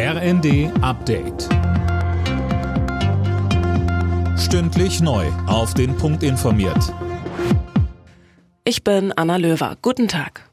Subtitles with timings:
[0.00, 1.48] RND Update.
[4.38, 5.26] Stündlich neu.
[5.48, 6.94] Auf den Punkt informiert.
[8.62, 9.76] Ich bin Anna Löwer.
[9.82, 10.48] Guten Tag.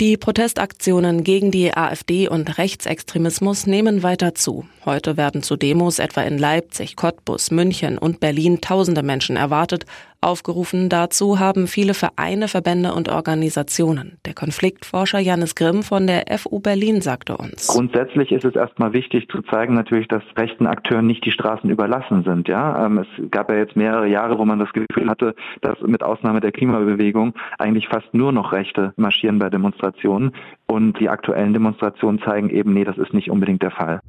[0.00, 4.64] Die Protestaktionen gegen die AfD und Rechtsextremismus nehmen weiter zu.
[4.84, 9.86] Heute werden zu Demos etwa in Leipzig, Cottbus, München und Berlin tausende Menschen erwartet.
[10.24, 14.18] Aufgerufen dazu haben viele Vereine, Verbände und Organisationen.
[14.26, 17.68] Der Konfliktforscher Janis Grimm von der FU Berlin sagte uns.
[17.68, 22.24] Grundsätzlich ist es erstmal wichtig zu zeigen natürlich, dass rechten Akteuren nicht die Straßen überlassen
[22.24, 22.48] sind.
[22.48, 26.02] Ja, ähm, es gab ja jetzt mehrere Jahre, wo man das Gefühl hatte, dass mit
[26.02, 30.32] Ausnahme der Klimabewegung eigentlich fast nur noch Rechte marschieren bei Demonstrationen.
[30.66, 34.00] Und die aktuellen Demonstrationen zeigen eben, nee, das ist nicht unbedingt der Fall.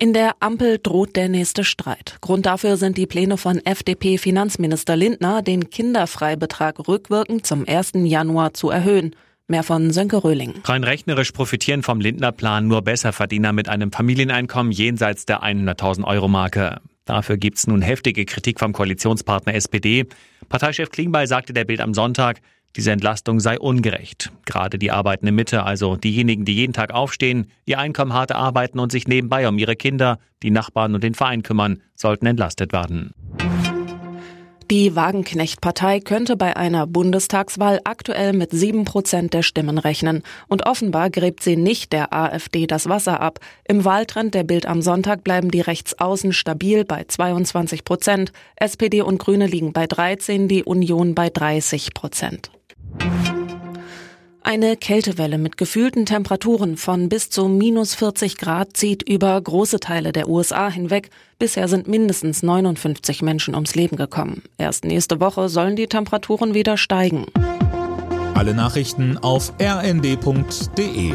[0.00, 2.16] In der Ampel droht der nächste Streit.
[2.20, 7.92] Grund dafür sind die Pläne von FDP-Finanzminister Lindner, den Kinderfreibetrag rückwirkend zum 1.
[7.94, 9.14] Januar zu erhöhen.
[9.46, 10.54] Mehr von Sönke Röhling.
[10.64, 16.80] Rein rechnerisch profitieren vom Lindner-Plan nur Besserverdiener mit einem Familieneinkommen jenseits der 100.000 Euro Marke.
[17.04, 20.06] Dafür gibt's nun heftige Kritik vom Koalitionspartner SPD.
[20.48, 22.40] Parteichef Klingbeil sagte der Bild am Sonntag,
[22.76, 24.30] diese Entlastung sei ungerecht.
[24.46, 28.92] Gerade die arbeitende Mitte, also diejenigen, die jeden Tag aufstehen, ihr Einkommen hart arbeiten und
[28.92, 33.12] sich nebenbei um ihre Kinder, die Nachbarn und den Verein kümmern, sollten entlastet werden.
[34.70, 40.22] Die Wagenknecht-Partei könnte bei einer Bundestagswahl aktuell mit sieben Prozent der Stimmen rechnen.
[40.48, 43.40] Und offenbar gräbt sie nicht der AfD das Wasser ab.
[43.68, 48.32] Im Wahltrend der Bild am Sonntag bleiben die Rechtsaußen stabil bei 22 Prozent.
[48.56, 52.50] SPD und Grüne liegen bei 13, die Union bei 30 Prozent.
[54.46, 60.12] Eine Kältewelle mit gefühlten Temperaturen von bis zu minus 40 Grad zieht über große Teile
[60.12, 61.08] der USA hinweg.
[61.38, 64.42] Bisher sind mindestens 59 Menschen ums Leben gekommen.
[64.58, 67.24] Erst nächste Woche sollen die Temperaturen wieder steigen.
[68.34, 71.14] Alle Nachrichten auf rnd.de